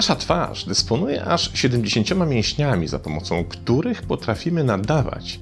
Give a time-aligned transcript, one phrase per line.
[0.00, 5.40] Nasza twarz dysponuje aż 70 mięśniami, za pomocą których potrafimy nadawać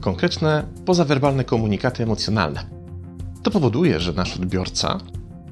[0.00, 2.66] konkretne pozawerbalne komunikaty emocjonalne.
[3.42, 4.98] To powoduje, że nasz odbiorca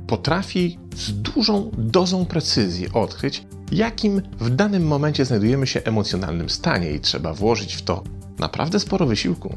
[0.06, 7.00] potrafi z dużą dozą precyzji odkryć, jakim w danym momencie znajdujemy się emocjonalnym stanie i
[7.00, 8.04] trzeba włożyć w to
[8.38, 9.56] naprawdę sporo wysiłku,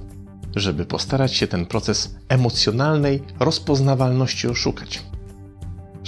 [0.56, 5.04] żeby postarać się ten proces emocjonalnej rozpoznawalności oszukać.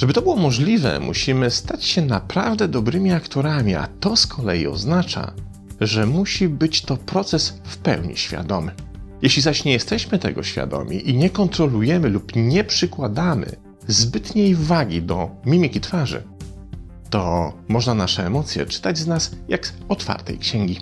[0.02, 5.34] Żeby to było możliwe, musimy stać się naprawdę dobrymi aktorami, a to z kolei oznacza,
[5.82, 8.72] że musi być to proces w pełni świadomy.
[9.22, 13.56] Jeśli zaś nie jesteśmy tego świadomi i nie kontrolujemy lub nie przykładamy
[13.88, 16.24] zbytniej wagi do mimiki twarzy,
[17.10, 20.80] to można nasze emocje czytać z nas jak z otwartej księgi.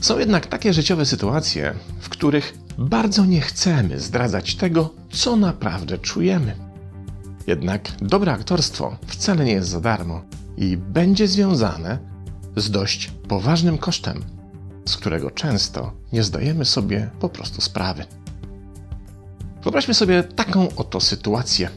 [0.00, 6.65] Są jednak takie życiowe sytuacje, w których bardzo nie chcemy zdradzać tego, co naprawdę czujemy.
[7.46, 10.22] Jednak dobre aktorstwo wcale nie jest za darmo
[10.56, 11.98] i będzie związane
[12.56, 14.24] z dość poważnym kosztem,
[14.88, 18.04] z którego często nie zdajemy sobie po prostu sprawy.
[19.62, 21.68] Wyobraźmy sobie taką oto sytuację.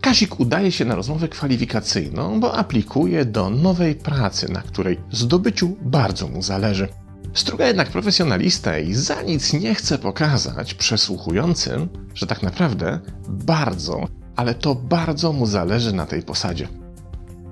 [0.00, 6.28] Kazik udaje się na rozmowę kwalifikacyjną, bo aplikuje do nowej pracy, na której zdobyciu bardzo
[6.28, 6.88] mu zależy.
[7.34, 14.06] Struga jednak profesjonalista i za nic nie chce pokazać przesłuchującym, że tak naprawdę bardzo,
[14.36, 16.68] ale to bardzo mu zależy na tej posadzie.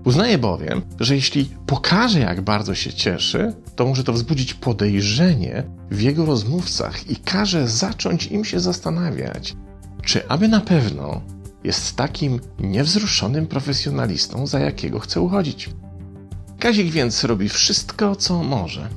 [0.04, 6.00] Uznaje bowiem, że jeśli pokaże, jak bardzo się cieszy, to może to wzbudzić podejrzenie w
[6.00, 9.56] jego rozmówcach i każe zacząć im się zastanawiać,
[10.02, 11.20] czy aby na pewno
[11.64, 15.70] jest takim niewzruszonym profesjonalistą, za jakiego chce uchodzić.
[16.58, 18.88] Kazik więc robi wszystko, co może,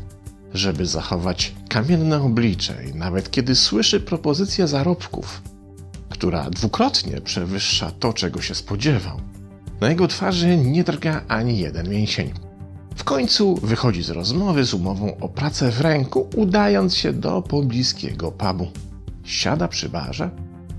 [0.54, 5.42] żeby zachować kamienne oblicze i nawet kiedy słyszy propozycję zarobków,
[6.14, 9.22] która dwukrotnie przewyższa to, czego się spodziewał,
[9.82, 12.34] na jego twarzy nie drga ani jeden mięsień.
[12.96, 18.32] W końcu wychodzi z rozmowy z umową o pracę w ręku, udając się do pobliskiego
[18.32, 18.68] pubu.
[19.24, 20.30] Siada przy barze,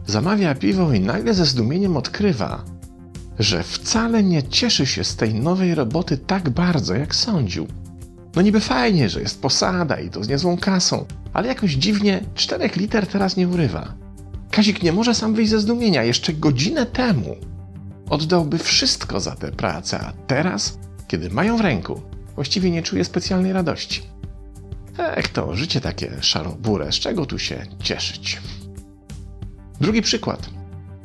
[0.06, 2.64] zamawia piwo i nagle ze zdumieniem odkrywa,
[3.38, 7.66] że wcale nie cieszy się z tej nowej roboty tak bardzo, jak sądził.
[8.36, 12.76] No niby fajnie, że jest posada i to z niezłą kasą, ale jakoś dziwnie czterech
[12.76, 14.03] liter teraz nie urywa.
[14.54, 16.04] Kazik nie może sam wyjść ze zdumienia.
[16.04, 17.36] Jeszcze godzinę temu
[18.10, 20.78] oddałby wszystko za tę pracę, a teraz,
[21.08, 22.02] kiedy mają w ręku,
[22.34, 24.02] właściwie nie czuje specjalnej radości.
[24.98, 28.40] Ech, to życie takie szarobure, z czego tu się cieszyć?
[29.80, 30.50] Drugi przykład.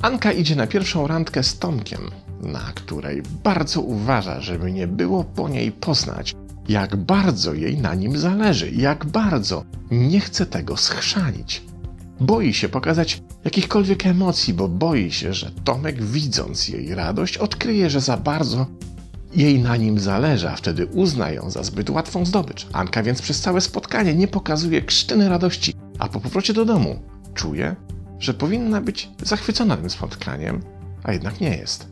[0.02, 5.48] Anka idzie na pierwszą randkę z Tomkiem, na której bardzo uważa, żeby nie było po
[5.48, 6.34] niej poznać,
[6.68, 11.69] jak bardzo jej na nim zależy, jak bardzo nie chce tego schrzanić.
[12.20, 18.00] Boi się pokazać jakichkolwiek emocji, bo boi się, że Tomek, widząc jej radość, odkryje, że
[18.00, 18.66] za bardzo
[19.34, 22.66] jej na nim zależy, a wtedy uzna ją za zbyt łatwą zdobycz.
[22.72, 27.02] Anka więc przez całe spotkanie nie pokazuje krztyny radości, a po powrocie do domu
[27.34, 27.76] czuje,
[28.18, 30.60] że powinna być zachwycona tym spotkaniem,
[31.02, 31.86] a jednak nie jest.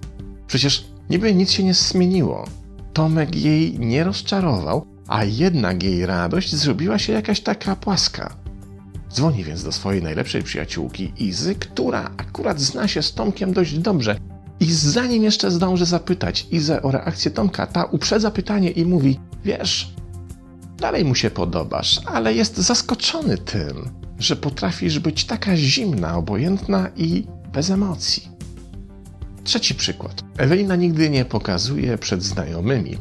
[0.47, 2.45] Przecież niby nic się nie zmieniło.
[2.93, 8.37] Tomek jej nie rozczarował, a jednak jej radość zrobiła się jakaś taka płaska.
[9.13, 14.19] Dzwoni więc do swojej najlepszej przyjaciółki Izy, która akurat zna się z Tomkiem dość dobrze.
[14.61, 19.95] I zanim jeszcze zdąży zapytać Izę o reakcję Tomka, ta uprzedza pytanie i mówi: Wiesz,
[20.79, 27.27] dalej mu się podobasz, ale jest zaskoczony tym, że potrafisz być taka zimna, obojętna i
[27.53, 28.29] bez emocji.
[29.45, 30.23] Trzeci przykład.
[30.39, 32.99] Ewelina nigdy nie pokazuje przed znajomymi,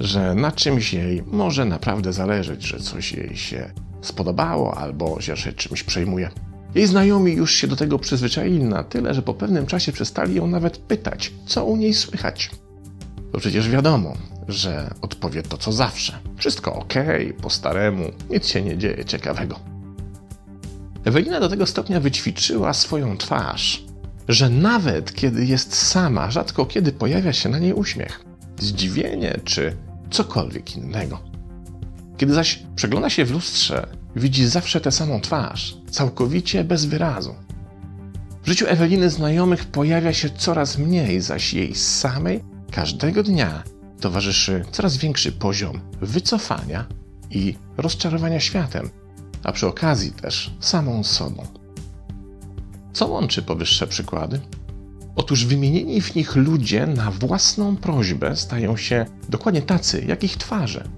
[0.00, 3.70] że na czymś jej może naprawdę zależeć, że coś jej się
[4.06, 6.30] spodobało albo że czymś przejmuje.
[6.74, 10.46] Jej znajomi już się do tego przyzwyczaili na tyle, że po pewnym czasie przestali ją
[10.46, 12.50] nawet pytać, co u niej słychać.
[13.32, 14.14] To przecież wiadomo,
[14.48, 16.18] że odpowie to co zawsze.
[16.36, 16.94] Wszystko ok,
[17.42, 19.60] po staremu, nic się nie dzieje ciekawego.
[21.04, 23.84] Ewelina do tego stopnia wyćwiczyła swoją twarz,
[24.28, 28.24] że nawet kiedy jest sama, rzadko kiedy pojawia się na niej uśmiech,
[28.58, 29.76] zdziwienie czy
[30.10, 31.20] cokolwiek innego.
[32.16, 33.86] Kiedy zaś przegląda się w lustrze,
[34.16, 37.34] widzi zawsze tę samą twarz, całkowicie bez wyrazu.
[38.42, 43.62] W życiu Eweliny znajomych pojawia się coraz mniej, zaś jej samej każdego dnia
[44.00, 46.86] towarzyszy coraz większy poziom wycofania
[47.30, 48.90] i rozczarowania światem,
[49.42, 51.46] a przy okazji też samą sobą.
[52.92, 54.40] Co łączy powyższe przykłady?
[55.16, 60.88] Otóż wymienieni w nich ludzie na własną prośbę stają się dokładnie tacy, jak ich twarze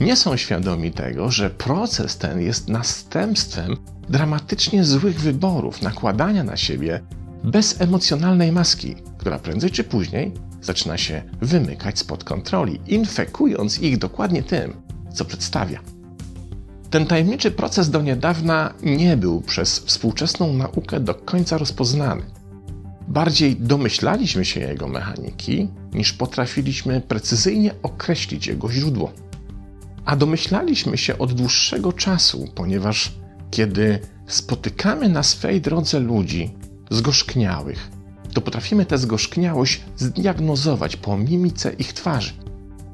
[0.00, 3.76] nie są świadomi tego, że proces ten jest następstwem
[4.08, 7.00] dramatycznie złych wyborów, nakładania na siebie
[7.44, 10.32] bezemocjonalnej maski, która prędzej czy później
[10.62, 14.72] zaczyna się wymykać spod kontroli, infekując ich dokładnie tym,
[15.12, 15.80] co przedstawia.
[16.90, 22.22] Ten tajemniczy proces do niedawna nie był przez współczesną naukę do końca rozpoznany.
[23.08, 29.12] Bardziej domyślaliśmy się jego mechaniki, niż potrafiliśmy precyzyjnie określić jego źródło.
[30.04, 33.12] A domyślaliśmy się od dłuższego czasu, ponieważ
[33.50, 36.54] kiedy spotykamy na swej drodze ludzi
[36.90, 37.90] zgorzkniałych,
[38.34, 42.32] to potrafimy tę zgorzkniałość zdiagnozować po mimice ich twarzy.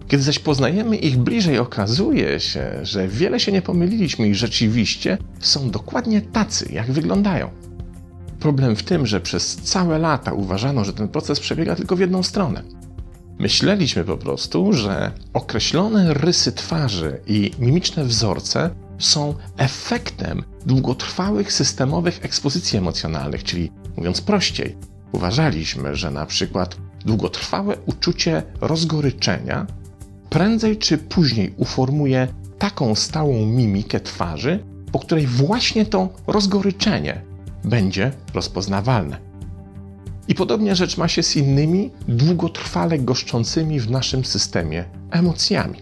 [0.08, 5.70] Kiedy zaś poznajemy ich bliżej, okazuje się, że wiele się nie pomyliliśmy i rzeczywiście są
[5.70, 7.50] dokładnie tacy, jak wyglądają.
[8.40, 12.22] Problem w tym, że przez całe lata uważano, że ten proces przebiega tylko w jedną
[12.22, 12.62] stronę.
[13.40, 22.78] Myśleliśmy po prostu, że określone rysy twarzy i mimiczne wzorce są efektem długotrwałych systemowych ekspozycji
[22.78, 24.76] emocjonalnych, czyli mówiąc prościej,
[25.12, 29.66] uważaliśmy, że na przykład długotrwałe uczucie rozgoryczenia
[30.30, 32.28] prędzej czy później uformuje
[32.58, 37.22] taką stałą mimikę twarzy, po której właśnie to rozgoryczenie
[37.64, 39.29] będzie rozpoznawalne.
[40.30, 45.78] I podobnie rzecz ma się z innymi długotrwale goszczącymi w naszym systemie emocjami.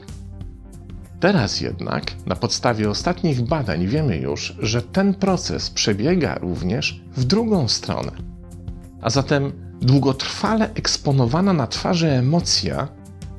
[1.21, 7.69] Teraz jednak, na podstawie ostatnich badań, wiemy już, że ten proces przebiega również w drugą
[7.69, 8.13] stronę.
[9.03, 9.53] A zatem
[9.83, 12.89] długotrwale eksponowana na twarzy emocja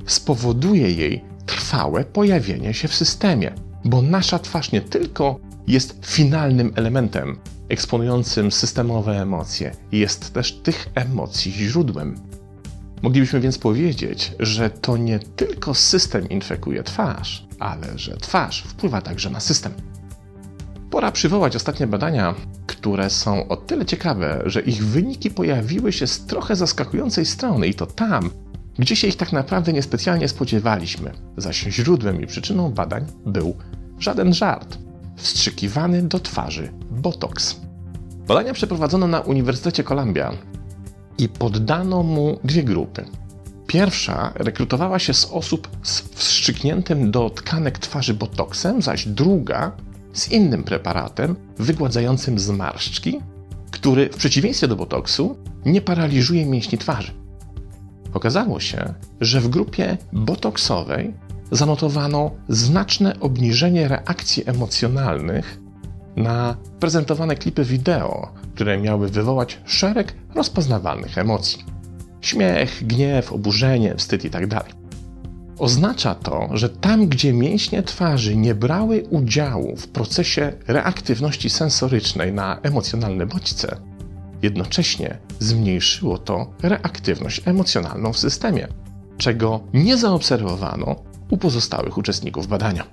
[0.06, 3.52] spowoduje jej trwałe pojawienie się w systemie,
[3.84, 7.38] bo nasza twarz nie tylko jest finalnym elementem
[7.70, 12.14] eksponującym systemowe emocje, jest też tych emocji źródłem.
[13.02, 19.30] Moglibyśmy więc powiedzieć, że to nie tylko system infekuje twarz, ale że twarz wpływa także
[19.30, 19.72] na system.
[20.90, 22.34] Pora przywołać ostatnie badania,
[22.66, 27.74] które są o tyle ciekawe, że ich wyniki pojawiły się z trochę zaskakującej strony i
[27.74, 28.30] to tam,
[28.78, 33.56] gdzie się ich tak naprawdę niespecjalnie spodziewaliśmy, zaś źródłem i przyczyną badań był
[33.98, 34.78] żaden żart
[35.20, 37.60] wstrzykiwany do twarzy botox.
[38.26, 40.32] Badania przeprowadzono na Uniwersytecie Columbia
[41.18, 43.04] i poddano mu dwie grupy.
[43.66, 49.72] Pierwsza rekrutowała się z osób z wstrzykniętym do tkanek twarzy botoksem, zaś druga
[50.12, 53.20] z innym preparatem wygładzającym zmarszczki,
[53.70, 57.12] który w przeciwieństwie do botoksu nie paraliżuje mięśni twarzy.
[58.14, 61.14] Okazało się, że w grupie botoksowej
[61.50, 65.60] zanotowano znaczne obniżenie reakcji emocjonalnych
[66.16, 71.64] na prezentowane klipy wideo, które miały wywołać szereg rozpoznawalnych emocji.
[72.20, 74.48] Śmiech, gniew, oburzenie, wstyd itd.
[74.48, 74.80] Tak
[75.58, 82.60] Oznacza to, że tam, gdzie mięśnie twarzy nie brały udziału w procesie reaktywności sensorycznej na
[82.62, 83.76] emocjonalne bodźce,
[84.42, 88.68] jednocześnie zmniejszyło to reaktywność emocjonalną w systemie,
[89.18, 92.84] czego nie zaobserwowano u pozostałych uczestników badania.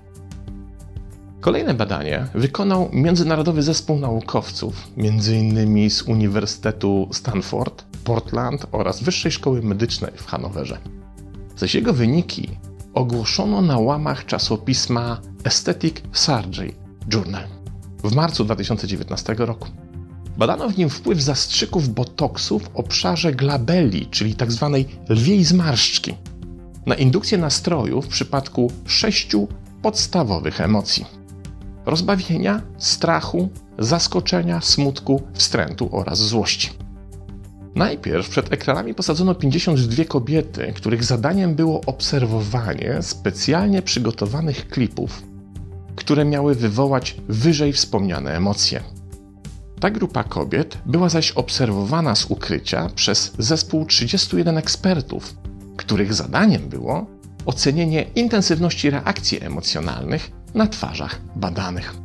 [1.41, 5.89] Kolejne badanie wykonał międzynarodowy zespół naukowców, m.in.
[5.89, 10.77] z Uniwersytetu Stanford, Portland oraz Wyższej Szkoły Medycznej w Hanowerze.
[11.57, 12.49] Zaś jego wyniki
[12.93, 16.73] ogłoszono na łamach czasopisma Aesthetic Surgery
[17.13, 17.47] Journal
[18.03, 19.67] w marcu 2019 roku.
[20.37, 24.83] Badano w nim wpływ zastrzyków botoksu w obszarze glabeli, czyli tzw.
[24.87, 26.13] Tak lwiej zmarszczki,
[26.87, 29.47] na indukcję nastroju w przypadku sześciu
[29.81, 31.05] podstawowych emocji:
[31.85, 36.69] rozbawienia, strachu, zaskoczenia, smutku, wstrętu oraz złości.
[37.75, 45.23] Najpierw przed ekranami posadzono 52 kobiety, których zadaniem było obserwowanie specjalnie przygotowanych klipów,
[45.95, 48.83] które miały wywołać wyżej wspomniane emocje.
[49.79, 55.35] Ta grupa kobiet była zaś obserwowana z ukrycia przez zespół 31 ekspertów,
[55.87, 57.05] których zadaniem było
[57.45, 61.95] ocenienie intensywności reakcji emocjonalnych na twarzach badanych.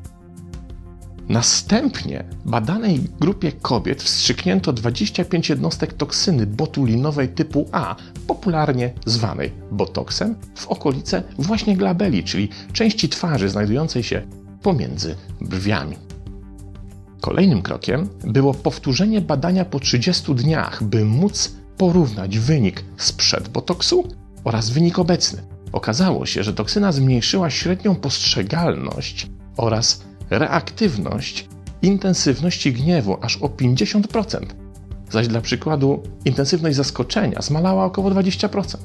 [1.28, 7.96] Następnie badanej grupie kobiet wstrzyknięto 25 jednostek toksyny botulinowej typu A,
[8.26, 14.22] popularnie zwanej botoksem, w okolice właśnie glabeli, czyli części twarzy znajdującej się
[14.62, 15.96] pomiędzy brwiami.
[17.20, 24.09] Kolejnym krokiem było powtórzenie badania po 30 dniach, by móc porównać wynik sprzed botoksu
[24.45, 25.43] oraz wynik obecny.
[25.73, 31.49] Okazało się, że toksyna zmniejszyła średnią postrzegalność oraz reaktywność
[31.83, 34.47] intensywności gniewu aż o 50%,
[35.11, 38.76] zaś dla przykładu intensywność zaskoczenia zmalała około 20%.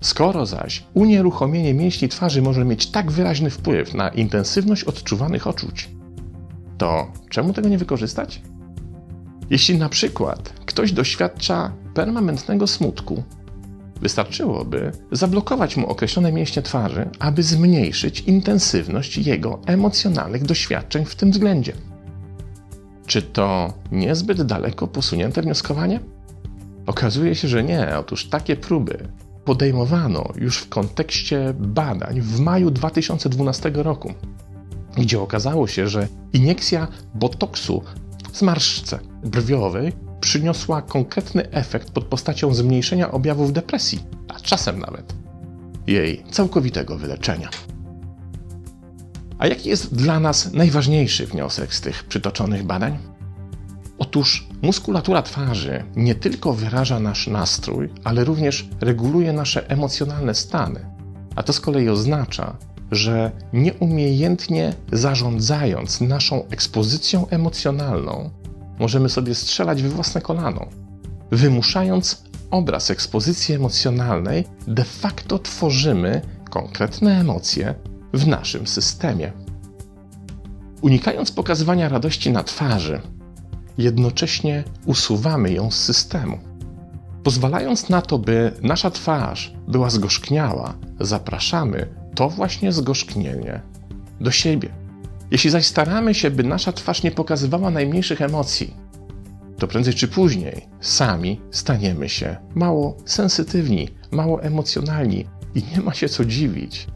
[0.00, 5.88] Skoro zaś unieruchomienie mięśni twarzy może mieć tak wyraźny wpływ na intensywność odczuwanych odczuć,
[6.78, 8.42] to czemu tego nie wykorzystać?
[9.50, 13.22] Jeśli na przykład ktoś doświadcza permanentnego smutku,
[14.02, 21.72] Wystarczyłoby zablokować mu określone mięśnie twarzy, aby zmniejszyć intensywność jego emocjonalnych doświadczeń w tym względzie.
[23.06, 26.00] Czy to niezbyt daleko posunięte wnioskowanie?
[26.86, 27.98] Okazuje się, że nie.
[27.98, 29.08] Otóż takie próby
[29.44, 34.14] podejmowano już w kontekście badań w maju 2012 roku,
[34.96, 37.82] gdzie okazało się, że iniekcja botoksu
[38.32, 45.14] zmarszczce brwiowej przyniosła konkretny efekt pod postacią zmniejszenia objawów depresji, a czasem nawet
[45.86, 47.50] jej całkowitego wyleczenia.
[49.38, 52.98] A jaki jest dla nas najważniejszy wniosek z tych przytoczonych badań?
[53.98, 60.86] Otóż muskulatura twarzy nie tylko wyraża nasz nastrój, ale również reguluje nasze emocjonalne stany.
[61.36, 62.56] A to z kolei oznacza,
[62.92, 68.30] że nieumiejętnie zarządzając naszą ekspozycją emocjonalną,
[68.78, 70.66] możemy sobie strzelać we własne kolano.
[71.30, 76.20] Wymuszając obraz ekspozycji emocjonalnej, de facto tworzymy
[76.50, 77.74] konkretne emocje
[78.14, 79.32] w naszym systemie.
[80.82, 83.00] Unikając pokazywania radości na twarzy,
[83.78, 86.38] jednocześnie usuwamy ją z systemu.
[87.22, 93.60] Pozwalając na to, by nasza twarz była zgorzkniała, zapraszamy to właśnie zgorzknienie
[94.20, 94.68] do siebie.
[95.30, 98.76] Jeśli zaś staramy się, by nasza twarz nie pokazywała najmniejszych emocji,
[99.58, 106.08] to prędzej czy później sami staniemy się mało sensytywni, mało emocjonalni i nie ma się
[106.08, 106.86] co dziwić,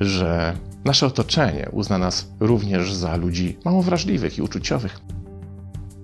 [0.00, 5.00] że nasze otoczenie uzna nas również za ludzi mało wrażliwych i uczuciowych.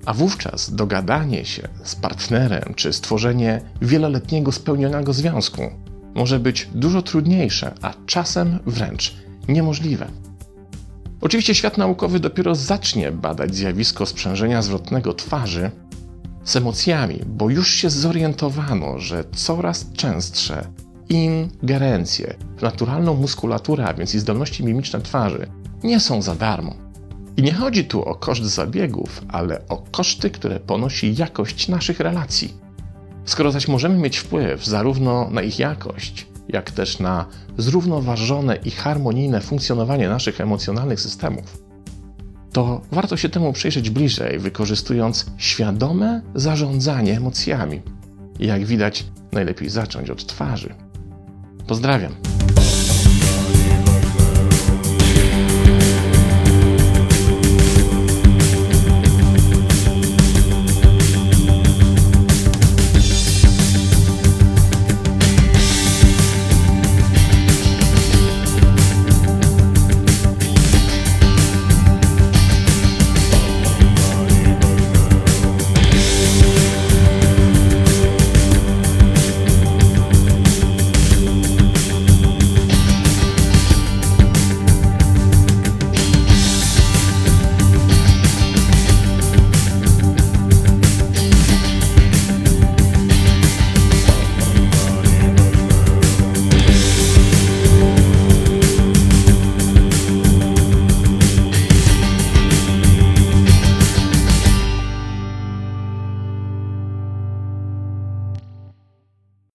[0.07, 5.62] A wówczas dogadanie się z partnerem czy stworzenie wieloletniego spełnionego związku
[6.14, 9.14] może być dużo trudniejsze, a czasem wręcz
[9.49, 10.07] niemożliwe.
[11.21, 15.71] Oczywiście świat naukowy dopiero zacznie badać zjawisko sprzężenia zwrotnego twarzy
[16.45, 20.66] z emocjami, bo już się zorientowano, że coraz częstsze
[21.09, 25.47] ingerencje w naturalną muskulaturę, a więc i zdolności mimiczne twarzy,
[25.85, 26.75] nie są za darmo.
[27.37, 32.54] I nie chodzi tu o koszt zabiegów, ale o koszty, które ponosi jakość naszych relacji.
[33.24, 37.26] Skoro zaś możemy mieć wpływ zarówno na ich jakość, jak też na
[37.58, 41.62] zrównoważone i harmonijne funkcjonowanie naszych emocjonalnych systemów,
[42.52, 47.82] to warto się temu przyjrzeć bliżej, wykorzystując świadome zarządzanie emocjami.
[48.38, 50.74] Jak widać, najlepiej zacząć od twarzy.
[51.66, 52.41] Pozdrawiam.